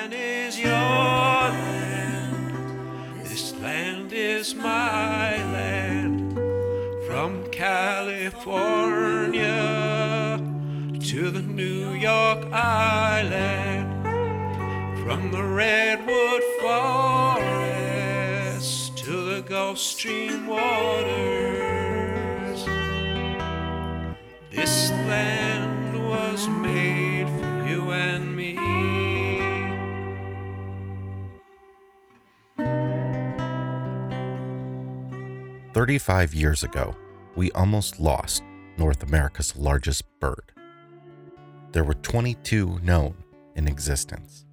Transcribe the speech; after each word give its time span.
land 0.00 0.14
is 0.14 0.58
your 0.58 0.72
land. 0.72 2.52
This 3.22 3.54
land 3.56 4.12
is 4.14 4.54
my 4.54 5.36
land. 5.52 6.38
From 7.06 7.44
California 7.50 8.38
to 11.00 11.30
the 11.30 11.42
New 11.42 11.90
York 11.92 12.50
Island. 12.50 13.88
From 15.04 15.30
the 15.32 15.42
Redwood 15.42 16.42
Forest 16.62 17.76
to 18.98 19.12
the 19.34 19.42
Gulf 19.42 19.76
Stream 19.78 20.46
waters. 20.46 21.10
This 24.50 24.90
land 24.90 26.08
was 26.08 26.48
made 26.48 26.89
35 35.72 36.34
years 36.34 36.64
ago, 36.64 36.96
we 37.36 37.52
almost 37.52 38.00
lost 38.00 38.42
North 38.76 39.04
America's 39.04 39.54
largest 39.54 40.02
bird. 40.18 40.52
There 41.70 41.84
were 41.84 41.94
22 41.94 42.80
known 42.82 43.14
in 43.54 43.68
existence. 43.68 44.46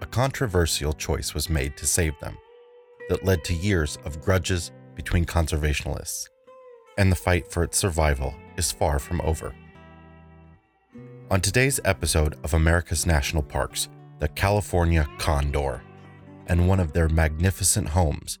A 0.00 0.06
controversial 0.06 0.94
choice 0.94 1.34
was 1.34 1.50
made 1.50 1.76
to 1.76 1.86
save 1.86 2.18
them 2.20 2.38
that 3.10 3.24
led 3.24 3.44
to 3.44 3.54
years 3.54 3.98
of 4.06 4.22
grudges 4.22 4.72
between 4.94 5.26
conservationists, 5.26 6.26
and 6.96 7.12
the 7.12 7.16
fight 7.16 7.52
for 7.52 7.62
its 7.62 7.76
survival 7.76 8.34
is 8.56 8.72
far 8.72 8.98
from 8.98 9.20
over. 9.20 9.54
On 11.30 11.42
today's 11.42 11.80
episode 11.84 12.38
of 12.44 12.54
America's 12.54 13.04
National 13.04 13.42
Parks, 13.42 13.90
the 14.20 14.28
California 14.28 15.06
condor, 15.18 15.82
and 16.46 16.66
one 16.66 16.80
of 16.80 16.94
their 16.94 17.10
magnificent 17.10 17.90
homes, 17.90 18.38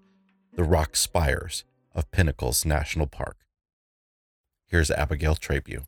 the 0.58 0.64
rock 0.64 0.96
spires 0.96 1.62
of 1.94 2.10
Pinnacles 2.10 2.64
National 2.64 3.06
Park. 3.06 3.36
Here's 4.66 4.90
Abigail 4.90 5.36
Trabue. 5.36 5.84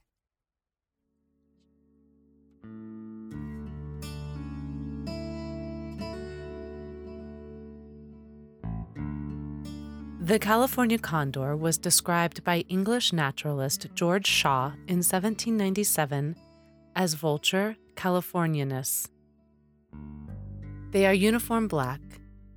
The 10.21 10.39
California 10.39 10.99
condor 10.99 11.57
was 11.57 11.77
described 11.77 12.45
by 12.45 12.61
English 12.69 13.13
naturalist 13.13 13.89
George 13.97 14.29
Shaw 14.29 14.67
in 14.87 15.03
1797 15.03 16.37
as 16.95 17.17
Vultur 17.17 17.75
californianus. 17.97 19.09
They 20.93 21.07
are 21.07 21.13
uniform 21.13 21.67
black, 21.67 22.01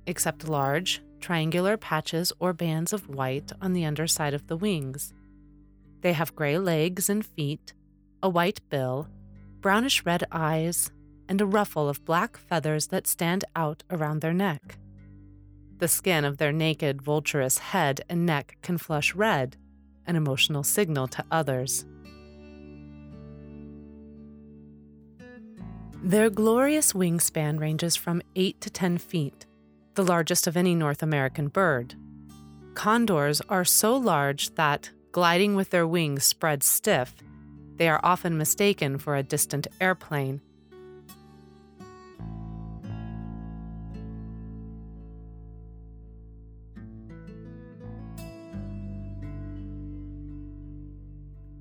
except 0.06 0.48
large, 0.48 1.02
triangular 1.24 1.78
patches 1.78 2.34
or 2.38 2.52
bands 2.52 2.92
of 2.92 3.08
white 3.08 3.50
on 3.62 3.72
the 3.72 3.86
underside 3.86 4.34
of 4.34 4.46
the 4.46 4.58
wings. 4.58 5.14
They 6.02 6.12
have 6.12 6.36
gray 6.36 6.58
legs 6.58 7.08
and 7.08 7.24
feet, 7.24 7.72
a 8.22 8.28
white 8.28 8.60
bill, 8.68 9.08
brownish 9.62 10.04
red 10.04 10.24
eyes, 10.30 10.90
and 11.26 11.40
a 11.40 11.46
ruffle 11.46 11.88
of 11.88 12.04
black 12.04 12.36
feathers 12.36 12.88
that 12.88 13.06
stand 13.06 13.42
out 13.56 13.82
around 13.90 14.20
their 14.20 14.34
neck. 14.34 14.76
The 15.78 15.88
skin 15.88 16.26
of 16.26 16.36
their 16.36 16.52
naked, 16.52 17.00
vulturous 17.00 17.56
head 17.56 18.02
and 18.10 18.26
neck 18.26 18.58
can 18.60 18.76
flush 18.76 19.14
red, 19.14 19.56
an 20.06 20.16
emotional 20.16 20.62
signal 20.62 21.08
to 21.08 21.24
others. 21.30 21.86
Their 26.02 26.28
glorious 26.28 26.92
wingspan 26.92 27.58
ranges 27.58 27.96
from 27.96 28.20
8 28.36 28.60
to 28.60 28.68
10 28.68 28.98
feet, 28.98 29.46
the 29.94 30.04
largest 30.04 30.46
of 30.46 30.56
any 30.56 30.74
North 30.74 31.02
American 31.02 31.48
bird. 31.48 31.94
Condors 32.74 33.40
are 33.48 33.64
so 33.64 33.96
large 33.96 34.54
that, 34.56 34.90
gliding 35.12 35.54
with 35.54 35.70
their 35.70 35.86
wings 35.86 36.24
spread 36.24 36.62
stiff, 36.62 37.14
they 37.76 37.88
are 37.88 38.00
often 38.02 38.36
mistaken 38.36 38.98
for 38.98 39.16
a 39.16 39.22
distant 39.22 39.66
airplane. 39.80 40.40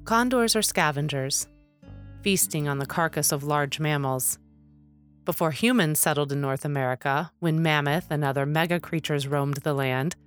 Condors 0.06 0.56
are 0.56 0.62
scavengers, 0.62 1.48
feasting 2.22 2.68
on 2.68 2.78
the 2.78 2.86
carcass 2.86 3.32
of 3.32 3.44
large 3.44 3.80
mammals. 3.80 4.38
Before 5.26 5.52
humans 5.52 6.02
settled 6.02 6.34
in 6.34 6.42
North 6.42 6.66
America, 6.66 7.32
when 7.40 7.62
mammoth 7.62 8.08
and 8.10 8.26
other 8.26 8.46
mega 8.46 8.80
creatures 8.80 9.26
roamed 9.26 9.58
the 9.58 9.74
land, 9.74 10.18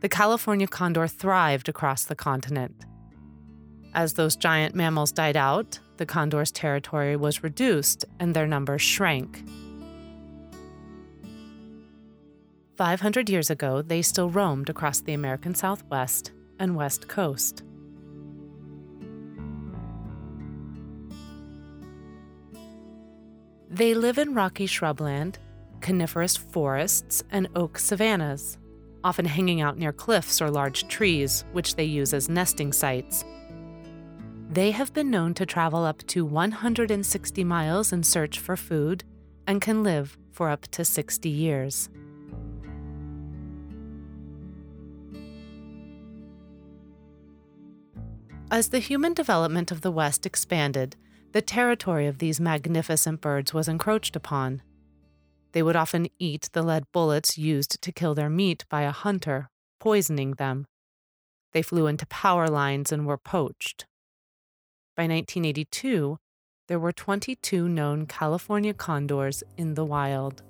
the 0.00 0.08
California 0.08 0.66
condor 0.66 1.06
thrived 1.06 1.68
across 1.68 2.04
the 2.04 2.16
continent. 2.16 2.84
As 3.94 4.14
those 4.14 4.34
giant 4.34 4.74
mammals 4.74 5.12
died 5.12 5.36
out, 5.36 5.78
the 5.98 6.06
condor's 6.06 6.50
territory 6.50 7.14
was 7.16 7.44
reduced 7.44 8.04
and 8.18 8.34
their 8.34 8.46
numbers 8.46 8.82
shrank. 8.82 9.44
500 12.76 13.28
years 13.28 13.50
ago, 13.50 13.82
they 13.82 14.02
still 14.02 14.30
roamed 14.30 14.68
across 14.68 15.00
the 15.00 15.12
American 15.12 15.54
Southwest 15.54 16.32
and 16.58 16.74
West 16.74 17.08
Coast. 17.08 17.62
They 23.70 23.94
live 23.94 24.18
in 24.18 24.34
rocky 24.34 24.66
shrubland, 24.66 25.36
coniferous 25.80 26.36
forests, 26.36 27.22
and 27.30 27.46
oak 27.54 27.78
savannas, 27.78 28.58
often 29.04 29.24
hanging 29.24 29.60
out 29.60 29.78
near 29.78 29.92
cliffs 29.92 30.42
or 30.42 30.50
large 30.50 30.88
trees, 30.88 31.44
which 31.52 31.76
they 31.76 31.84
use 31.84 32.12
as 32.12 32.28
nesting 32.28 32.72
sites. 32.72 33.24
They 34.50 34.72
have 34.72 34.92
been 34.92 35.08
known 35.08 35.34
to 35.34 35.46
travel 35.46 35.84
up 35.84 36.04
to 36.08 36.24
160 36.24 37.44
miles 37.44 37.92
in 37.92 38.02
search 38.02 38.40
for 38.40 38.56
food 38.56 39.04
and 39.46 39.60
can 39.60 39.84
live 39.84 40.18
for 40.32 40.50
up 40.50 40.62
to 40.72 40.84
60 40.84 41.28
years. 41.28 41.88
As 48.50 48.70
the 48.70 48.80
human 48.80 49.14
development 49.14 49.70
of 49.70 49.82
the 49.82 49.92
West 49.92 50.26
expanded, 50.26 50.96
the 51.32 51.42
territory 51.42 52.06
of 52.06 52.18
these 52.18 52.40
magnificent 52.40 53.20
birds 53.20 53.54
was 53.54 53.68
encroached 53.68 54.16
upon. 54.16 54.62
They 55.52 55.62
would 55.62 55.76
often 55.76 56.08
eat 56.18 56.48
the 56.52 56.62
lead 56.62 56.84
bullets 56.92 57.38
used 57.38 57.80
to 57.82 57.92
kill 57.92 58.14
their 58.14 58.30
meat 58.30 58.64
by 58.68 58.82
a 58.82 58.90
hunter, 58.90 59.50
poisoning 59.78 60.32
them. 60.32 60.66
They 61.52 61.62
flew 61.62 61.86
into 61.86 62.06
power 62.06 62.48
lines 62.48 62.92
and 62.92 63.06
were 63.06 63.18
poached. 63.18 63.86
By 64.96 65.04
1982, 65.04 66.18
there 66.68 66.78
were 66.78 66.92
22 66.92 67.68
known 67.68 68.06
California 68.06 68.74
condors 68.74 69.42
in 69.56 69.74
the 69.74 69.84
wild. 69.84 70.42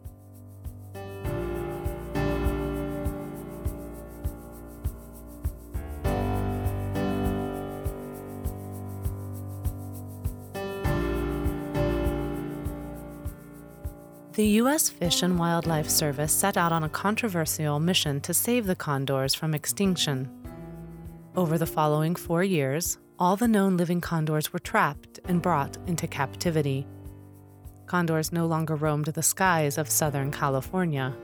The 14.41 14.57
U.S. 14.63 14.89
Fish 14.89 15.23
and 15.23 15.39
Wildlife 15.39 15.91
Service 15.91 16.33
set 16.33 16.57
out 16.57 16.73
on 16.73 16.83
a 16.83 16.89
controversial 16.89 17.79
mission 17.79 18.23
to 18.23 18.33
save 18.33 18.65
the 18.65 18.75
condors 18.75 19.35
from 19.35 19.53
extinction. 19.53 20.31
Over 21.37 21.59
the 21.59 21.67
following 21.67 22.17
four 22.17 22.43
years, 22.43 22.97
all 23.19 23.37
the 23.37 23.47
known 23.47 23.77
living 23.77 24.01
condors 24.01 24.51
were 24.51 24.59
trapped 24.59 25.21
and 25.27 25.43
brought 25.43 25.77
into 25.87 26.07
captivity. 26.07 26.87
Condors 27.85 28.33
no 28.33 28.47
longer 28.47 28.77
roamed 28.77 29.09
the 29.09 29.23
skies 29.23 29.77
of 29.77 29.91
Southern 29.91 30.31
California. 30.31 31.15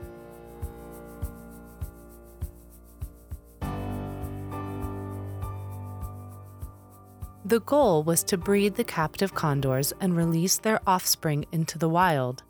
The 7.43 7.61
goal 7.61 8.03
was 8.03 8.23
to 8.25 8.37
breed 8.37 8.75
the 8.75 8.83
captive 8.83 9.33
condors 9.33 9.91
and 9.99 10.15
release 10.15 10.59
their 10.59 10.81
offspring 10.85 11.47
into 11.51 11.79
the 11.79 11.89
wild. 11.89 12.43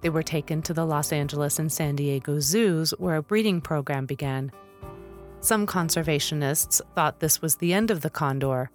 They 0.00 0.10
were 0.10 0.22
taken 0.22 0.62
to 0.62 0.74
the 0.74 0.86
Los 0.86 1.12
Angeles 1.12 1.58
and 1.58 1.72
San 1.72 1.96
Diego 1.96 2.38
zoos 2.40 2.90
where 2.98 3.16
a 3.16 3.22
breeding 3.22 3.60
program 3.60 4.06
began. 4.06 4.52
Some 5.40 5.66
conservationists 5.66 6.80
thought 6.94 7.20
this 7.20 7.42
was 7.42 7.56
the 7.56 7.72
end 7.72 7.90
of 7.90 8.00
the 8.00 8.10
condor, 8.10 8.70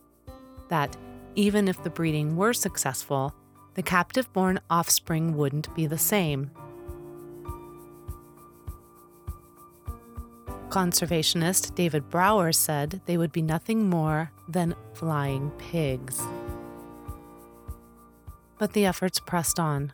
that 0.70 0.96
even 1.36 1.68
if 1.68 1.84
the 1.84 1.90
breeding 1.90 2.36
were 2.36 2.54
successful, 2.54 3.34
the 3.74 3.84
captive 3.84 4.31
born 4.34 4.60
offspring 4.70 5.36
wouldn't 5.36 5.74
be 5.75 5.88
the 5.88 5.98
same. 5.98 6.52
Conservationist 10.70 11.75
David 11.75 12.10
Brower 12.10 12.52
said 12.52 13.02
they 13.06 13.18
would 13.18 13.31
be 13.31 13.44
nothing 13.44 13.90
more 13.90 14.31
than 14.48 14.75
flying 14.94 15.52
pigs. 15.52 16.20
But 18.58 18.74
the 18.74 18.86
efforts 18.86 19.20
pressed 19.20 19.60
on. 19.60 19.94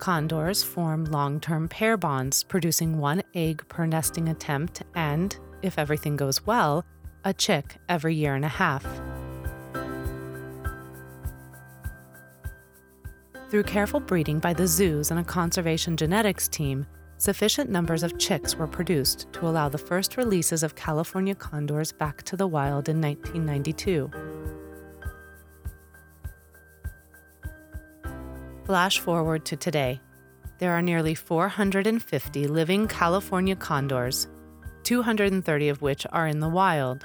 Condors 0.00 0.62
form 0.62 1.04
long 1.04 1.38
term 1.38 1.68
pair 1.68 1.98
bonds, 1.98 2.42
producing 2.42 2.98
one 2.98 3.22
egg 3.34 3.62
per 3.68 3.84
nesting 3.84 4.30
attempt 4.30 4.82
and, 4.94 5.38
if 5.60 5.78
everything 5.78 6.16
goes 6.16 6.46
well, 6.46 6.86
a 7.26 7.34
chick 7.34 7.76
every 7.86 8.14
year 8.14 8.34
and 8.34 8.46
a 8.46 8.48
half. 8.48 8.82
Through 13.50 13.64
careful 13.64 14.00
breeding 14.00 14.38
by 14.38 14.54
the 14.54 14.66
zoos 14.66 15.10
and 15.10 15.20
a 15.20 15.24
conservation 15.24 15.98
genetics 15.98 16.48
team, 16.48 16.86
sufficient 17.18 17.68
numbers 17.68 18.02
of 18.02 18.18
chicks 18.18 18.56
were 18.56 18.66
produced 18.66 19.30
to 19.34 19.46
allow 19.46 19.68
the 19.68 19.76
first 19.76 20.16
releases 20.16 20.62
of 20.62 20.76
California 20.76 21.34
condors 21.34 21.92
back 21.92 22.22
to 22.22 22.36
the 22.36 22.46
wild 22.46 22.88
in 22.88 23.02
1992. 23.02 24.10
Flash 28.70 29.00
forward 29.00 29.44
to 29.46 29.56
today. 29.56 30.00
There 30.58 30.70
are 30.70 30.80
nearly 30.80 31.16
450 31.16 32.46
living 32.46 32.86
California 32.86 33.56
condors, 33.56 34.28
230 34.84 35.68
of 35.70 35.82
which 35.82 36.06
are 36.12 36.28
in 36.28 36.38
the 36.38 36.48
wild. 36.48 37.04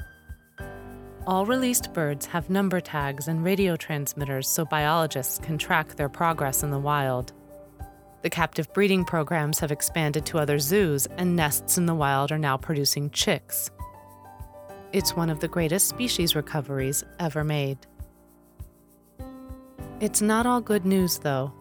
All 1.26 1.48
released 1.48 1.92
birds 1.92 2.28
have 2.28 2.52
number 2.52 2.80
tags 2.80 3.28
and 3.28 3.44
radio 3.44 3.76
transmitters 3.76 4.48
so 4.48 4.64
biologists 4.64 5.40
can 5.40 5.58
track 5.58 5.96
their 5.96 6.08
progress 6.08 6.62
in 6.62 6.70
the 6.70 6.78
wild. 6.78 7.34
The 8.22 8.30
captive 8.30 8.72
breeding 8.72 9.04
programs 9.04 9.58
have 9.58 9.72
expanded 9.72 10.24
to 10.28 10.38
other 10.38 10.60
zoos, 10.60 11.08
and 11.18 11.36
nests 11.36 11.80
in 11.80 11.88
the 11.88 11.96
wild 11.96 12.32
are 12.32 12.38
now 12.38 12.58
producing 12.58 13.10
chicks. 13.10 13.72
It's 14.94 15.16
one 15.16 15.32
of 15.32 15.40
the 15.40 15.48
greatest 15.48 15.90
species 15.90 16.36
recoveries 16.36 17.04
ever 17.20 17.44
made. 17.44 17.88
It's 20.02 20.22
not 20.22 20.46
all 20.46 20.60
good 20.60 20.86
news, 20.86 21.20
though. 21.20 21.54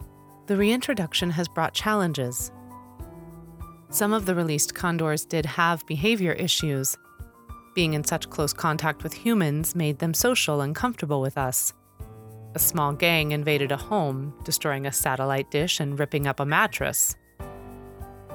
The 0.47 0.57
reintroduction 0.57 1.29
has 1.31 1.47
brought 1.47 1.73
challenges. 1.73 2.51
Some 3.89 4.11
of 4.11 4.25
the 4.25 4.35
released 4.35 4.75
condors 4.75 5.23
did 5.23 5.45
have 5.45 5.85
behavior 5.85 6.33
issues. 6.33 6.97
Being 7.75 7.93
in 7.93 8.03
such 8.03 8.29
close 8.29 8.51
contact 8.51 9.03
with 9.03 9.13
humans 9.13 9.73
made 9.73 9.99
them 9.99 10.13
social 10.13 10.59
and 10.59 10.75
comfortable 10.75 11.21
with 11.21 11.37
us. 11.37 11.71
A 12.55 12.59
small 12.59 12.91
gang 12.91 13.31
invaded 13.31 13.71
a 13.71 13.77
home, 13.77 14.33
destroying 14.43 14.85
a 14.85 14.91
satellite 14.91 15.49
dish 15.49 15.79
and 15.79 15.97
ripping 15.97 16.27
up 16.27 16.41
a 16.41 16.45
mattress. 16.45 17.15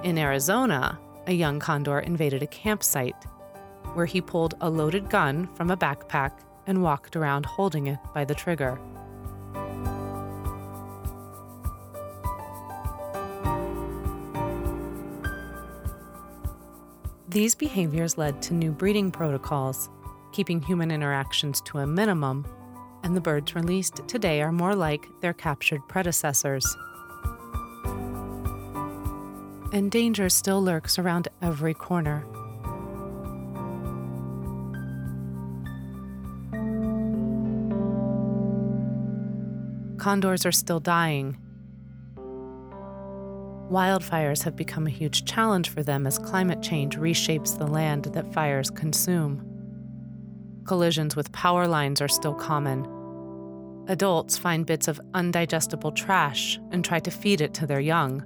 In 0.03 0.17
Arizona, 0.17 0.99
a 1.27 1.33
young 1.33 1.61
condor 1.61 2.01
invaded 2.01 2.43
a 2.43 2.47
campsite, 2.47 3.23
where 3.93 4.07
he 4.07 4.23
pulled 4.23 4.55
a 4.63 4.71
loaded 4.71 5.11
gun 5.11 5.47
from 5.55 5.71
a 5.71 5.77
backpack 5.77 6.41
and 6.67 6.83
walked 6.83 7.17
around 7.17 7.45
holding 7.45 7.87
it 7.87 7.99
by 8.15 8.25
the 8.25 8.35
trigger. 8.35 8.81
These 17.31 17.55
behaviors 17.55 18.19
led 18.19 18.43
to 18.43 18.55
new 18.55 18.73
breeding 18.73 19.13
protocols, 19.13 19.89
keeping 20.33 20.61
human 20.61 20.91
interactions 20.91 21.61
to 21.61 21.79
a 21.79 21.87
minimum 21.87 22.45
and 23.05 23.15
the 23.15 23.21
birds 23.21 23.55
released 23.55 24.01
today 24.09 24.43
are 24.43 24.51
more 24.51 24.75
like 24.75 25.07
their 25.21 25.33
captured 25.33 25.87
predecessors. 25.87 26.67
And 29.73 29.93
danger 29.93 30.29
still 30.29 30.61
lurks 30.61 30.99
around 30.99 31.29
every 31.41 31.73
corner. 31.73 32.27
Condors 39.99 40.45
are 40.45 40.51
still 40.51 40.81
dying. 40.81 41.39
Wildfires 43.71 44.43
have 44.43 44.57
become 44.57 44.87
a 44.87 44.91
huge 44.91 45.25
challenge 45.25 45.69
for 45.71 45.83
them 45.83 46.07
as 46.07 46.19
climate 46.19 46.61
change 46.61 46.97
reshapes 46.97 47.57
the 47.57 47.67
land 47.67 48.05
that 48.07 48.33
fires 48.33 48.71
consume 48.71 49.51
collisions 50.71 51.17
with 51.17 51.33
power 51.33 51.67
lines 51.67 52.01
are 52.01 52.07
still 52.07 52.33
common. 52.33 52.87
Adults 53.89 54.39
find 54.39 54.67
bits 54.67 54.87
of 54.87 55.01
undigestible 55.15 55.93
trash 55.93 56.61
and 56.71 56.85
try 56.85 57.01
to 57.01 57.11
feed 57.11 57.41
it 57.41 57.53
to 57.55 57.67
their 57.67 57.81
young. 57.81 58.23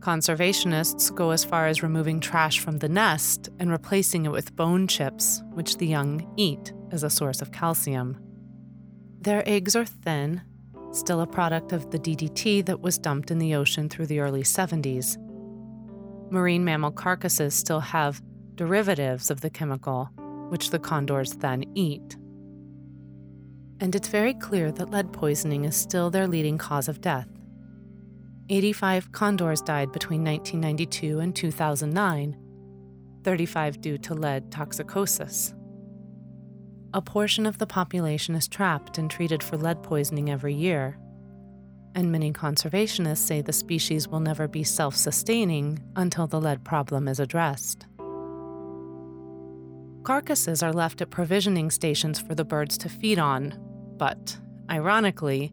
Conservationists 0.00 1.14
go 1.14 1.30
as 1.30 1.44
far 1.44 1.68
as 1.68 1.80
removing 1.80 2.18
trash 2.18 2.58
from 2.58 2.78
the 2.78 2.88
nest 2.88 3.48
and 3.60 3.70
replacing 3.70 4.26
it 4.26 4.32
with 4.32 4.56
bone 4.56 4.88
chips, 4.88 5.44
which 5.52 5.76
the 5.76 5.86
young 5.86 6.28
eat 6.36 6.72
as 6.90 7.04
a 7.04 7.10
source 7.10 7.40
of 7.40 7.52
calcium. 7.52 8.18
Their 9.20 9.48
eggs 9.48 9.76
are 9.76 9.84
thin, 9.84 10.42
still 10.92 11.20
a 11.20 11.26
product 11.26 11.72
of 11.72 11.90
the 11.90 11.98
DDT 11.98 12.64
that 12.66 12.80
was 12.80 12.98
dumped 12.98 13.30
in 13.30 13.38
the 13.38 13.54
ocean 13.54 13.88
through 13.88 14.06
the 14.06 14.20
early 14.20 14.42
70s. 14.42 15.18
Marine 16.30 16.64
mammal 16.64 16.90
carcasses 16.90 17.54
still 17.54 17.80
have 17.80 18.22
derivatives 18.54 19.30
of 19.30 19.40
the 19.40 19.50
chemical, 19.50 20.10
which 20.48 20.70
the 20.70 20.78
condors 20.78 21.32
then 21.34 21.64
eat. 21.74 22.16
And 23.80 23.94
it's 23.94 24.08
very 24.08 24.34
clear 24.34 24.72
that 24.72 24.90
lead 24.90 25.12
poisoning 25.12 25.64
is 25.64 25.76
still 25.76 26.10
their 26.10 26.26
leading 26.26 26.58
cause 26.58 26.88
of 26.88 27.00
death. 27.00 27.28
85 28.48 29.12
condors 29.12 29.60
died 29.60 29.92
between 29.92 30.24
1992 30.24 31.18
and 31.18 31.34
2009, 31.34 32.36
35 33.24 33.80
due 33.80 33.98
to 33.98 34.14
lead 34.14 34.50
toxicosis. 34.50 35.55
A 36.96 37.02
portion 37.02 37.44
of 37.44 37.58
the 37.58 37.66
population 37.66 38.34
is 38.34 38.48
trapped 38.48 38.96
and 38.96 39.10
treated 39.10 39.42
for 39.42 39.58
lead 39.58 39.82
poisoning 39.82 40.30
every 40.30 40.54
year, 40.54 40.96
and 41.94 42.10
many 42.10 42.32
conservationists 42.32 43.18
say 43.18 43.42
the 43.42 43.52
species 43.52 44.08
will 44.08 44.20
never 44.20 44.48
be 44.48 44.64
self 44.64 44.96
sustaining 44.96 45.78
until 45.94 46.26
the 46.26 46.40
lead 46.40 46.64
problem 46.64 47.06
is 47.06 47.20
addressed. 47.20 47.84
Carcasses 50.04 50.62
are 50.62 50.72
left 50.72 51.02
at 51.02 51.10
provisioning 51.10 51.70
stations 51.70 52.18
for 52.18 52.34
the 52.34 52.46
birds 52.46 52.78
to 52.78 52.88
feed 52.88 53.18
on, 53.18 53.52
but, 53.98 54.38
ironically, 54.70 55.52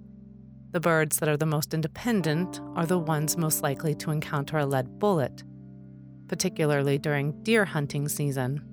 the 0.72 0.80
birds 0.80 1.18
that 1.18 1.28
are 1.28 1.36
the 1.36 1.46
most 1.46 1.74
independent 1.74 2.62
are 2.78 2.86
the 2.86 2.98
ones 2.98 3.36
most 3.36 3.62
likely 3.62 3.94
to 3.96 4.12
encounter 4.12 4.60
a 4.60 4.66
lead 4.66 4.98
bullet, 4.98 5.44
particularly 6.30 6.98
during 6.98 7.44
deer 7.44 7.66
hunting 7.66 8.08
season. 8.08 8.64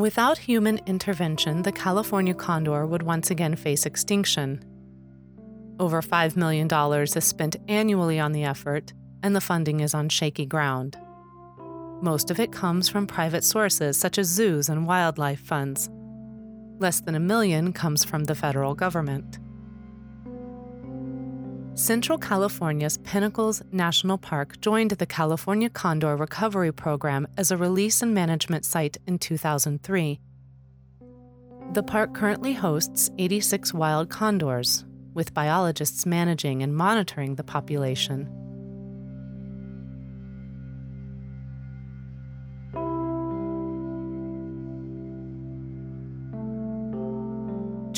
Without 0.00 0.38
human 0.38 0.80
intervention, 0.86 1.60
the 1.60 1.72
California 1.72 2.32
condor 2.32 2.86
would 2.86 3.02
once 3.02 3.30
again 3.30 3.54
face 3.54 3.84
extinction. 3.84 4.64
Over 5.78 6.00
$5 6.00 6.36
million 6.36 6.66
is 7.02 7.22
spent 7.22 7.56
annually 7.68 8.18
on 8.18 8.32
the 8.32 8.44
effort, 8.44 8.94
and 9.22 9.36
the 9.36 9.42
funding 9.42 9.80
is 9.80 9.92
on 9.92 10.08
shaky 10.08 10.46
ground. 10.46 10.96
Most 12.00 12.30
of 12.30 12.40
it 12.40 12.50
comes 12.50 12.88
from 12.88 13.06
private 13.06 13.44
sources 13.44 13.98
such 13.98 14.16
as 14.16 14.26
zoos 14.26 14.70
and 14.70 14.86
wildlife 14.86 15.40
funds. 15.40 15.90
Less 16.78 17.02
than 17.02 17.14
a 17.14 17.20
million 17.20 17.74
comes 17.74 18.02
from 18.02 18.24
the 18.24 18.34
federal 18.34 18.74
government. 18.74 19.38
Central 21.74 22.18
California's 22.18 22.98
Pinnacles 22.98 23.62
National 23.72 24.18
Park 24.18 24.60
joined 24.60 24.90
the 24.90 25.06
California 25.06 25.70
Condor 25.70 26.16
Recovery 26.16 26.72
Program 26.72 27.26
as 27.36 27.50
a 27.50 27.56
release 27.56 28.02
and 28.02 28.12
management 28.12 28.64
site 28.64 28.98
in 29.06 29.18
2003. 29.18 30.20
The 31.72 31.82
park 31.82 32.12
currently 32.12 32.52
hosts 32.52 33.10
86 33.18 33.72
wild 33.72 34.10
condors, 34.10 34.84
with 35.14 35.32
biologists 35.32 36.04
managing 36.04 36.62
and 36.62 36.74
monitoring 36.74 37.36
the 37.36 37.44
population. 37.44 38.28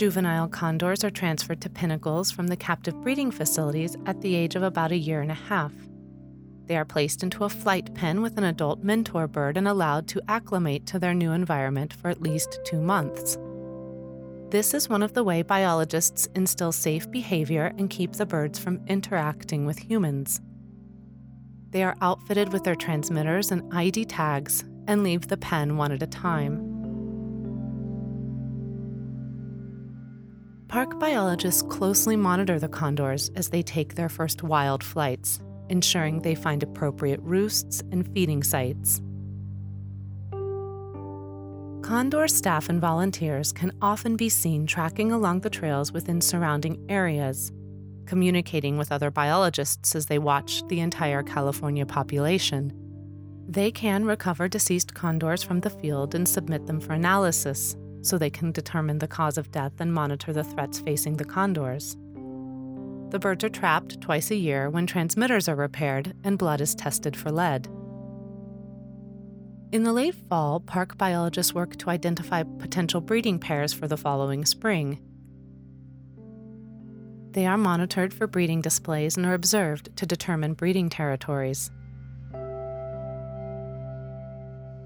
Juvenile 0.02 0.48
condors 0.48 1.04
are 1.04 1.10
transferred 1.10 1.60
to 1.60 1.70
pinnacles 1.70 2.32
from 2.32 2.48
the 2.48 2.56
captive 2.56 3.00
breeding 3.02 3.30
facilities 3.30 3.96
at 4.04 4.20
the 4.20 4.34
age 4.34 4.56
of 4.56 4.64
about 4.64 4.90
a 4.90 4.96
year 4.96 5.20
and 5.20 5.30
a 5.30 5.34
half. 5.34 5.72
They 6.66 6.76
are 6.76 6.84
placed 6.84 7.22
into 7.22 7.44
a 7.44 7.48
flight 7.48 7.94
pen 7.94 8.20
with 8.20 8.36
an 8.36 8.42
adult 8.42 8.82
mentor 8.82 9.28
bird 9.28 9.56
and 9.56 9.68
allowed 9.68 10.08
to 10.08 10.22
acclimate 10.26 10.86
to 10.86 10.98
their 10.98 11.14
new 11.14 11.30
environment 11.30 11.92
for 11.92 12.08
at 12.08 12.20
least 12.20 12.58
two 12.64 12.80
months. 12.80 13.38
This 14.50 14.74
is 14.74 14.88
one 14.88 15.04
of 15.04 15.12
the 15.12 15.22
way 15.22 15.42
biologists 15.42 16.26
instill 16.34 16.72
safe 16.72 17.08
behavior 17.08 17.72
and 17.78 17.88
keep 17.88 18.14
the 18.14 18.26
birds 18.26 18.58
from 18.58 18.84
interacting 18.88 19.66
with 19.66 19.78
humans. 19.78 20.40
They 21.70 21.84
are 21.84 21.96
outfitted 22.00 22.52
with 22.52 22.64
their 22.64 22.74
transmitters 22.74 23.52
and 23.52 23.72
ID 23.72 24.06
tags 24.06 24.64
and 24.88 25.04
leave 25.04 25.28
the 25.28 25.36
pen 25.36 25.76
one 25.76 25.92
at 25.92 26.02
a 26.02 26.08
time. 26.08 26.71
Park 30.72 30.98
biologists 30.98 31.60
closely 31.60 32.16
monitor 32.16 32.58
the 32.58 32.66
condors 32.66 33.30
as 33.36 33.50
they 33.50 33.62
take 33.62 33.94
their 33.94 34.08
first 34.08 34.42
wild 34.42 34.82
flights, 34.82 35.38
ensuring 35.68 36.22
they 36.22 36.34
find 36.34 36.62
appropriate 36.62 37.20
roosts 37.20 37.82
and 37.92 38.10
feeding 38.14 38.42
sites. 38.42 39.02
Condor 41.82 42.26
staff 42.26 42.70
and 42.70 42.80
volunteers 42.80 43.52
can 43.52 43.70
often 43.82 44.16
be 44.16 44.30
seen 44.30 44.66
tracking 44.66 45.12
along 45.12 45.40
the 45.40 45.50
trails 45.50 45.92
within 45.92 46.22
surrounding 46.22 46.82
areas, 46.88 47.52
communicating 48.06 48.78
with 48.78 48.90
other 48.90 49.10
biologists 49.10 49.94
as 49.94 50.06
they 50.06 50.18
watch 50.18 50.66
the 50.68 50.80
entire 50.80 51.22
California 51.22 51.84
population. 51.84 52.72
They 53.46 53.70
can 53.72 54.06
recover 54.06 54.48
deceased 54.48 54.94
condors 54.94 55.42
from 55.42 55.60
the 55.60 55.68
field 55.68 56.14
and 56.14 56.26
submit 56.26 56.66
them 56.66 56.80
for 56.80 56.94
analysis 56.94 57.76
so 58.02 58.18
they 58.18 58.30
can 58.30 58.52
determine 58.52 58.98
the 58.98 59.08
cause 59.08 59.38
of 59.38 59.50
death 59.50 59.72
and 59.78 59.94
monitor 59.94 60.32
the 60.32 60.44
threats 60.44 60.80
facing 60.80 61.16
the 61.16 61.24
condors. 61.24 61.96
The 63.10 63.18
birds 63.18 63.44
are 63.44 63.48
trapped 63.48 64.00
twice 64.00 64.30
a 64.30 64.36
year 64.36 64.70
when 64.70 64.86
transmitters 64.86 65.48
are 65.48 65.54
repaired 65.54 66.14
and 66.24 66.38
blood 66.38 66.60
is 66.60 66.74
tested 66.74 67.16
for 67.16 67.30
lead. 67.30 67.68
In 69.72 69.84
the 69.84 69.92
late 69.92 70.14
fall, 70.14 70.60
park 70.60 70.98
biologists 70.98 71.54
work 71.54 71.76
to 71.76 71.90
identify 71.90 72.42
potential 72.42 73.00
breeding 73.00 73.38
pairs 73.38 73.72
for 73.72 73.88
the 73.88 73.96
following 73.96 74.44
spring. 74.44 74.98
They 77.32 77.46
are 77.46 77.56
monitored 77.56 78.12
for 78.12 78.26
breeding 78.26 78.60
displays 78.60 79.16
and 79.16 79.24
are 79.24 79.32
observed 79.32 79.96
to 79.96 80.04
determine 80.04 80.52
breeding 80.52 80.90
territories. 80.90 81.70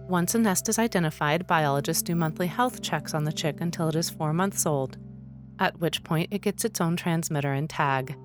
Once 0.09 0.37
a 0.37 0.39
nest 0.39 0.69
is 0.69 0.79
identified, 0.79 1.49
biologists 1.49 2.03
do 2.03 2.15
monthly 2.15 2.47
health 2.47 2.81
checks 2.81 3.13
on 3.13 3.25
the 3.25 3.33
chick 3.33 3.61
until 3.61 3.89
it 3.89 3.97
is 3.97 4.09
four 4.09 4.33
months 4.33 4.65
old, 4.65 4.97
at 5.59 5.81
which 5.81 6.05
point 6.05 6.29
it 6.31 6.43
gets 6.43 6.65
its 6.65 6.81
own 6.81 6.97
transmitter 6.97 7.53
and 7.53 7.69
tag. 7.69 8.17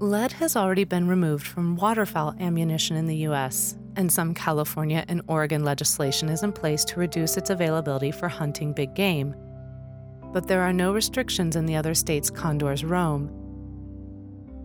Lead 0.00 0.32
has 0.32 0.56
already 0.56 0.82
been 0.82 1.06
removed 1.06 1.46
from 1.46 1.76
waterfowl 1.76 2.34
ammunition 2.40 2.96
in 2.96 3.06
the 3.06 3.18
U.S., 3.18 3.76
and 3.94 4.10
some 4.10 4.34
California 4.34 5.04
and 5.06 5.22
Oregon 5.28 5.62
legislation 5.62 6.28
is 6.28 6.42
in 6.42 6.52
place 6.52 6.84
to 6.86 6.98
reduce 6.98 7.36
its 7.36 7.50
availability 7.50 8.10
for 8.10 8.28
hunting 8.28 8.72
big 8.72 8.94
game. 8.94 9.36
But 10.32 10.48
there 10.48 10.62
are 10.62 10.72
no 10.72 10.92
restrictions 10.92 11.54
in 11.54 11.66
the 11.66 11.76
other 11.76 11.94
states 11.94 12.28
condors 12.28 12.84
roam. 12.84 13.30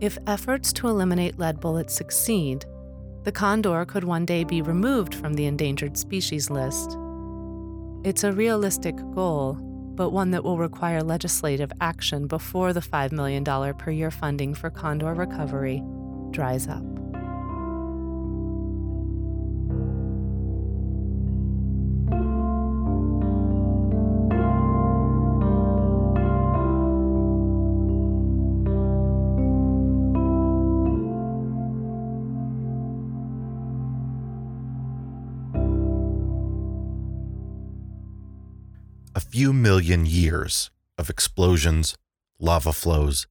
If 0.00 0.18
efforts 0.26 0.72
to 0.74 0.88
eliminate 0.88 1.38
lead 1.38 1.60
bullets 1.60 1.94
succeed, 1.94 2.64
the 3.24 3.32
condor 3.32 3.84
could 3.84 4.04
one 4.04 4.24
day 4.24 4.44
be 4.44 4.62
removed 4.62 5.14
from 5.14 5.34
the 5.34 5.46
endangered 5.46 5.96
species 5.96 6.50
list. 6.50 6.96
It's 8.04 8.24
a 8.24 8.32
realistic 8.32 8.96
goal, 9.14 9.54
but 9.94 10.10
one 10.10 10.30
that 10.30 10.44
will 10.44 10.58
require 10.58 11.02
legislative 11.02 11.72
action 11.80 12.26
before 12.26 12.72
the 12.72 12.80
$5 12.80 13.12
million 13.12 13.44
per 13.74 13.90
year 13.90 14.10
funding 14.10 14.54
for 14.54 14.70
condor 14.70 15.14
recovery 15.14 15.82
dries 16.30 16.68
up. 16.68 16.97
Few 39.38 39.52
million 39.52 40.04
years 40.04 40.68
of 40.98 41.08
explosions, 41.08 41.94
lava 42.40 42.72
flows, 42.72 43.28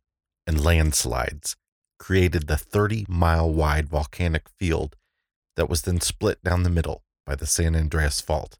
and 0.47 0.63
landslides 0.63 1.57
created 1.99 2.47
the 2.47 2.55
30 2.55 3.05
mile 3.09 3.53
wide 3.53 3.89
volcanic 3.89 4.47
field 4.57 4.95
that 5.57 5.69
was 5.69 5.81
then 5.81 5.99
split 5.99 6.41
down 6.41 6.63
the 6.63 6.69
middle 6.69 7.03
by 7.25 7.35
the 7.35 7.45
San 7.45 7.75
Andreas 7.75 8.21
Fault, 8.21 8.57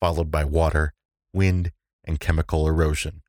followed 0.00 0.30
by 0.30 0.44
water, 0.44 0.92
wind, 1.34 1.72
and 2.04 2.20
chemical 2.20 2.68
erosion, 2.68 3.22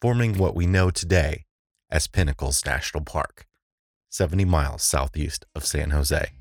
forming 0.00 0.36
what 0.36 0.56
we 0.56 0.66
know 0.66 0.90
today 0.90 1.44
as 1.88 2.08
Pinnacles 2.08 2.66
National 2.66 3.04
Park, 3.04 3.46
70 4.10 4.44
miles 4.44 4.82
southeast 4.82 5.46
of 5.54 5.64
San 5.64 5.90
Jose. 5.90 6.32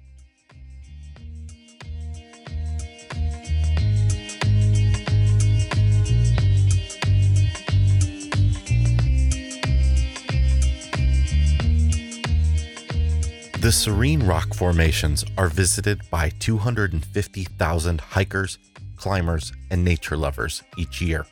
The 13.72 13.78
serene 13.78 14.22
rock 14.24 14.54
formations 14.54 15.24
are 15.38 15.48
visited 15.48 16.02
by 16.10 16.28
250,000 16.40 18.02
hikers, 18.02 18.60
climbers, 18.98 19.54
and 19.70 19.82
nature 19.82 20.18
lovers 20.18 20.62
each 20.76 21.02
year. 21.02 21.26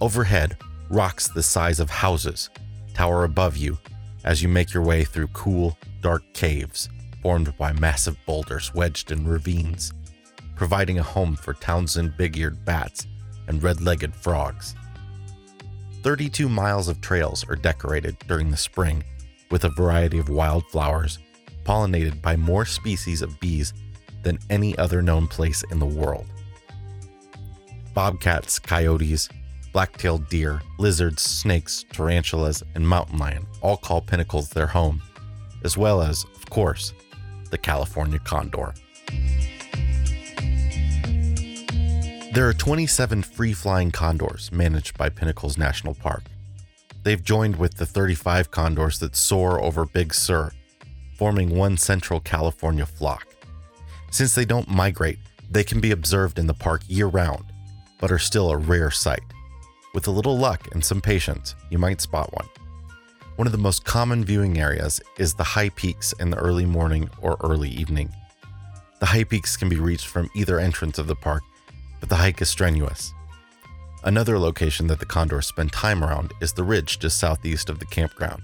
Overhead, 0.00 0.56
rocks 0.90 1.28
the 1.28 1.40
size 1.40 1.78
of 1.78 1.88
houses 1.88 2.50
tower 2.94 3.22
above 3.22 3.56
you 3.56 3.78
as 4.24 4.42
you 4.42 4.48
make 4.48 4.74
your 4.74 4.82
way 4.82 5.04
through 5.04 5.28
cool, 5.28 5.78
dark 6.00 6.24
caves 6.34 6.88
formed 7.22 7.56
by 7.56 7.72
massive 7.74 8.16
boulders 8.26 8.74
wedged 8.74 9.12
in 9.12 9.24
ravines, 9.24 9.92
providing 10.56 10.98
a 10.98 11.04
home 11.04 11.36
for 11.36 11.54
Townsend 11.54 12.16
big 12.16 12.36
eared 12.36 12.64
bats 12.64 13.06
and 13.46 13.62
red 13.62 13.80
legged 13.80 14.16
frogs. 14.16 14.74
32 16.02 16.48
miles 16.48 16.88
of 16.88 17.00
trails 17.00 17.48
are 17.48 17.54
decorated 17.54 18.18
during 18.26 18.50
the 18.50 18.56
spring 18.56 19.04
with 19.50 19.64
a 19.64 19.70
variety 19.70 20.18
of 20.18 20.28
wildflowers, 20.28 21.18
pollinated 21.64 22.20
by 22.22 22.36
more 22.36 22.64
species 22.64 23.22
of 23.22 23.38
bees 23.40 23.72
than 24.22 24.38
any 24.50 24.76
other 24.78 25.02
known 25.02 25.26
place 25.26 25.62
in 25.70 25.78
the 25.78 25.86
world. 25.86 26.26
Bobcats, 27.94 28.58
coyotes, 28.58 29.28
black-tailed 29.72 30.28
deer, 30.28 30.60
lizards, 30.78 31.22
snakes, 31.22 31.84
tarantulas, 31.92 32.62
and 32.74 32.88
mountain 32.88 33.18
lion 33.18 33.46
all 33.60 33.76
call 33.76 34.00
pinnacles 34.00 34.48
their 34.50 34.66
home, 34.66 35.02
as 35.64 35.76
well 35.76 36.00
as, 36.00 36.24
of 36.36 36.48
course, 36.50 36.92
the 37.50 37.58
California 37.58 38.18
condor. 38.18 38.74
There 42.34 42.48
are 42.48 42.52
27 42.52 43.22
free 43.22 43.52
flying 43.52 43.90
condors 43.90 44.52
managed 44.52 44.96
by 44.96 45.08
Pinnacles 45.08 45.58
National 45.58 45.94
Park, 45.94 46.22
They've 47.08 47.24
joined 47.24 47.56
with 47.56 47.78
the 47.78 47.86
35 47.86 48.50
condors 48.50 48.98
that 48.98 49.16
soar 49.16 49.62
over 49.62 49.86
Big 49.86 50.12
Sur, 50.12 50.52
forming 51.16 51.56
one 51.56 51.78
central 51.78 52.20
California 52.20 52.84
flock. 52.84 53.26
Since 54.10 54.34
they 54.34 54.44
don't 54.44 54.68
migrate, 54.68 55.18
they 55.50 55.64
can 55.64 55.80
be 55.80 55.92
observed 55.92 56.38
in 56.38 56.46
the 56.46 56.52
park 56.52 56.82
year 56.86 57.06
round, 57.06 57.44
but 57.98 58.12
are 58.12 58.18
still 58.18 58.50
a 58.50 58.58
rare 58.58 58.90
sight. 58.90 59.22
With 59.94 60.06
a 60.06 60.10
little 60.10 60.36
luck 60.36 60.68
and 60.72 60.84
some 60.84 61.00
patience, 61.00 61.54
you 61.70 61.78
might 61.78 62.02
spot 62.02 62.30
one. 62.34 62.48
One 63.36 63.46
of 63.46 63.52
the 63.52 63.58
most 63.58 63.86
common 63.86 64.22
viewing 64.22 64.58
areas 64.58 65.00
is 65.16 65.32
the 65.32 65.44
high 65.44 65.70
peaks 65.70 66.12
in 66.20 66.28
the 66.28 66.36
early 66.36 66.66
morning 66.66 67.08
or 67.22 67.38
early 67.40 67.70
evening. 67.70 68.12
The 69.00 69.06
high 69.06 69.24
peaks 69.24 69.56
can 69.56 69.70
be 69.70 69.80
reached 69.80 70.08
from 70.08 70.28
either 70.34 70.60
entrance 70.60 70.98
of 70.98 71.06
the 71.06 71.16
park, 71.16 71.42
but 72.00 72.10
the 72.10 72.16
hike 72.16 72.42
is 72.42 72.50
strenuous. 72.50 73.14
Another 74.04 74.38
location 74.38 74.86
that 74.86 75.00
the 75.00 75.06
condors 75.06 75.46
spend 75.46 75.72
time 75.72 76.04
around 76.04 76.32
is 76.40 76.52
the 76.52 76.62
ridge 76.62 76.98
just 76.98 77.18
southeast 77.18 77.68
of 77.68 77.78
the 77.78 77.86
campground. 77.86 78.42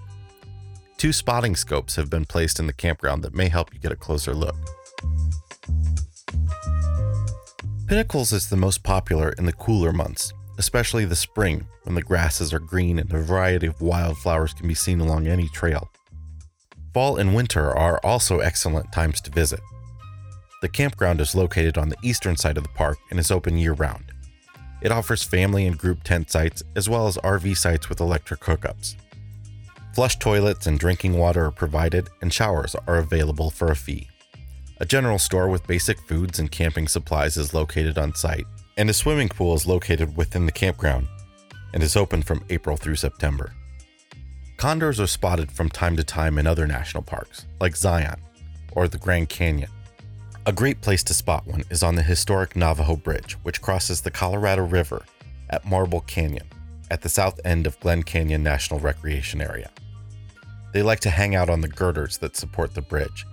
Two 0.97 1.13
spotting 1.13 1.55
scopes 1.55 1.97
have 1.97 2.11
been 2.11 2.25
placed 2.25 2.59
in 2.59 2.67
the 2.67 2.73
campground 2.73 3.23
that 3.23 3.35
may 3.35 3.49
help 3.49 3.73
you 3.73 3.79
get 3.79 3.93
a 3.93 3.97
closer 3.97 4.35
look. 4.35 4.57
Pinnacles 7.87 8.33
is 8.33 8.49
the 8.49 8.57
most 8.57 8.83
popular 8.83 9.31
in 9.33 9.45
the 9.45 9.53
cooler 9.53 9.93
months, 9.93 10.33
especially 10.59 11.05
the 11.05 11.15
spring 11.15 11.67
when 11.83 11.95
the 11.95 12.03
grasses 12.03 12.53
are 12.53 12.59
green 12.59 12.99
and 12.99 13.13
a 13.13 13.23
variety 13.23 13.67
of 13.67 13.81
wildflowers 13.81 14.55
can 14.55 14.67
be 14.67 14.75
seen 14.75 15.01
along 15.01 15.29
any 15.29 15.49
trail. 15.49 15.91
Fall 16.95 17.17
and 17.17 17.35
winter 17.35 17.77
are 17.77 18.01
also 18.03 18.39
excellent 18.39 18.93
times 18.93 19.21
to 19.21 19.31
visit. 19.31 19.61
The 20.63 20.69
campground 20.69 21.21
is 21.21 21.35
located 21.35 21.77
on 21.77 21.91
the 21.91 21.99
eastern 22.03 22.37
side 22.37 22.57
of 22.57 22.63
the 22.63 22.71
park 22.71 22.99
and 23.11 23.21
is 23.21 23.31
open 23.31 23.59
year 23.59 23.75
round. 23.75 24.14
It 24.81 24.93
offers 24.93 25.23
family 25.23 25.67
and 25.67 25.79
group 25.79 26.03
tent 26.03 26.31
sites 26.31 26.63
as 26.77 26.89
well 26.89 27.07
as 27.07 27.17
RV 27.19 27.57
sites 27.57 27.89
with 27.89 28.01
electric 28.01 28.41
hookups. 28.41 28.97
Flush 29.95 30.19
toilets 30.19 30.67
and 30.67 30.79
drinking 30.79 31.17
water 31.17 31.47
are 31.47 31.51
provided, 31.51 32.09
and 32.21 32.33
showers 32.33 32.75
are 32.89 32.97
available 32.97 33.51
for 33.51 33.71
a 33.71 33.77
fee. 33.77 34.09
A 34.79 34.85
general 34.87 35.21
store 35.21 35.49
with 35.49 35.67
basic 35.69 36.01
foods 36.01 36.41
and 36.41 36.51
camping 36.51 36.89
supplies 36.89 37.37
is 37.37 37.55
located 37.55 37.97
on 37.97 38.15
site, 38.15 38.47
and 38.77 38.91
a 38.91 38.93
swimming 38.93 39.29
pool 39.29 39.55
is 39.55 39.67
located 39.67 40.17
within 40.17 40.47
the 40.47 40.53
campground 40.53 41.07
and 41.73 41.83
is 41.83 41.97
open 41.97 42.23
from 42.23 42.45
April 42.51 42.77
through 42.77 42.97
September. 42.97 43.53
Condors 44.57 44.99
are 44.99 45.07
spotted 45.07 45.53
from 45.53 45.69
time 45.69 45.97
to 45.97 46.05
time 46.05 46.39
in 46.39 46.47
other 46.47 46.67
national 46.67 47.03
parks, 47.03 47.47
like 47.61 47.77
Zion 47.77 48.21
or 48.73 48.89
the 48.89 48.99
Grand 48.99 49.29
Canyon. 49.29 49.71
A 50.47 50.53
great 50.53 50.83
place 50.83 51.03
to 51.05 51.15
spot 51.15 51.47
one 51.47 51.65
is 51.71 51.83
on 51.83 51.95
the 51.95 52.03
historic 52.03 52.55
Navajo 52.55 52.97
Bridge, 52.97 53.39
which 53.45 53.63
crosses 53.63 54.03
the 54.03 54.11
Colorado 54.11 54.63
River 54.63 55.03
at 55.49 55.65
Marble 55.65 56.03
Canyon 56.03 56.47
at 56.91 57.01
the 57.01 57.09
south 57.09 57.41
end 57.47 57.67
of 57.67 57.81
Glen 57.81 58.03
Canyon 58.03 58.43
National 58.43 58.79
Recreation 58.79 59.41
Area. 59.41 59.71
They 60.75 60.83
like 60.83 61.01
to 61.01 61.09
hang 61.09 61.35
out 61.35 61.49
on 61.49 61.63
the 61.63 61.69
girders 61.69 62.19
that 62.19 62.37
support 62.37 62.75
the 62.75 62.83
bridge. 62.83 63.25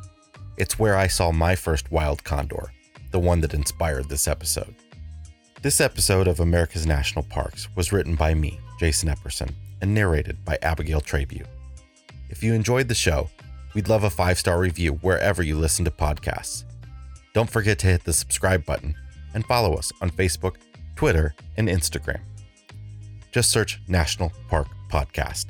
It's 0.55 0.79
where 0.79 0.95
I 0.95 1.07
saw 1.07 1.33
my 1.33 1.53
first 1.53 1.91
wild 1.91 2.23
condor, 2.23 2.71
the 3.11 3.19
one 3.19 3.41
that 3.41 3.53
inspired 3.53 4.07
this 4.07 4.25
episode. 4.25 4.73
This 5.61 5.81
episode 5.81 6.29
of 6.29 6.39
America's 6.39 6.87
National 6.87 7.25
Parks 7.25 7.67
was 7.75 7.91
written 7.91 8.15
by 8.15 8.33
me, 8.33 8.57
Jason 8.79 9.09
Epperson, 9.09 9.51
and 9.81 9.93
narrated 9.93 10.45
by 10.45 10.57
Abigail 10.61 11.01
Trabue. 11.01 11.43
If 12.29 12.41
you 12.41 12.53
enjoyed 12.53 12.87
the 12.87 12.95
show, 12.95 13.29
we'd 13.73 13.89
love 13.89 14.05
a 14.05 14.09
five 14.09 14.39
star 14.39 14.57
review 14.59 14.93
wherever 15.01 15.43
you 15.43 15.57
listen 15.57 15.83
to 15.83 15.91
podcasts. 15.91 16.63
Don't 17.33 17.49
forget 17.49 17.79
to 17.79 17.87
hit 17.87 18.03
the 18.03 18.13
subscribe 18.13 18.65
button 18.65 18.95
and 19.33 19.45
follow 19.45 19.75
us 19.75 19.91
on 20.01 20.09
Facebook, 20.09 20.55
Twitter, 20.95 21.33
and 21.57 21.67
Instagram. 21.69 22.19
Just 23.31 23.51
search 23.51 23.79
National 23.87 24.31
Park 24.49 24.67
Podcast. 24.89 25.45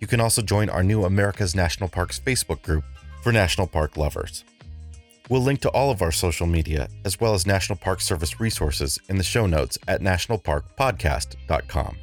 You 0.00 0.06
can 0.06 0.20
also 0.20 0.42
join 0.42 0.68
our 0.68 0.82
new 0.82 1.04
America's 1.04 1.54
National 1.54 1.88
Parks 1.88 2.18
Facebook 2.18 2.62
group 2.62 2.84
for 3.22 3.32
national 3.32 3.68
park 3.68 3.96
lovers. 3.96 4.44
We'll 5.30 5.40
link 5.40 5.60
to 5.62 5.70
all 5.70 5.90
of 5.90 6.02
our 6.02 6.12
social 6.12 6.46
media 6.46 6.88
as 7.04 7.18
well 7.18 7.32
as 7.32 7.46
National 7.46 7.78
Park 7.78 8.00
Service 8.00 8.38
resources 8.40 8.98
in 9.08 9.16
the 9.16 9.24
show 9.24 9.46
notes 9.46 9.78
at 9.88 10.02
nationalparkpodcast.com. 10.02 11.96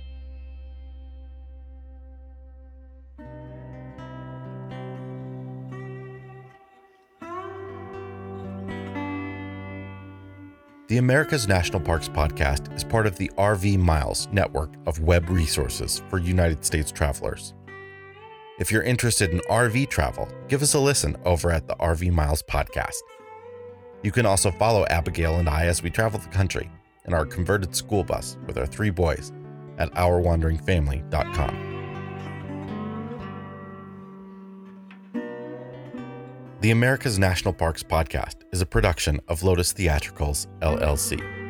The 10.92 10.98
America's 10.98 11.48
National 11.48 11.80
Parks 11.80 12.10
podcast 12.10 12.76
is 12.76 12.84
part 12.84 13.08
of 13.08 13.16
the 13.16 13.32
RV 13.38 13.78
Miles 13.78 14.28
network 14.34 14.74
of 14.86 15.00
web 15.00 15.30
resources 15.30 16.04
for 16.10 16.18
United 16.18 16.66
States 16.66 16.92
travelers. 16.92 17.54
If 18.60 18.74
you're 18.74 18.84
interested 18.84 19.30
in 19.30 19.40
RV 19.50 19.88
travel, 19.88 20.28
give 20.50 20.62
us 20.62 20.74
a 20.74 20.80
listen 20.82 21.16
over 21.24 21.50
at 21.50 21.66
the 21.66 21.76
RV 21.76 22.12
Miles 22.12 22.44
podcast. 22.44 22.98
You 24.04 24.12
can 24.12 24.26
also 24.26 24.52
follow 24.52 24.86
Abigail 24.88 25.38
and 25.38 25.48
I 25.48 25.68
as 25.68 25.82
we 25.82 25.90
travel 25.90 26.20
the 26.20 26.28
country 26.28 26.70
in 27.06 27.14
our 27.14 27.26
converted 27.26 27.74
school 27.74 28.04
bus 28.04 28.38
with 28.46 28.58
our 28.58 28.66
three 28.66 28.90
boys 28.90 29.32
at 29.78 29.94
OurWanderingFamily.com. 29.94 31.71
The 36.62 36.70
America's 36.70 37.18
National 37.18 37.56
Parks 37.56 37.82
podcast 37.82 38.36
is 38.52 38.62
a 38.62 38.68
production 38.68 39.20
of 39.28 39.42
Lotus 39.42 39.74
Theatricals, 39.74 40.48
LLC. 40.60 41.41